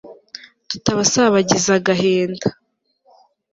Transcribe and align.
tutabasabagiza 0.69 1.69
agahinda 1.79 2.47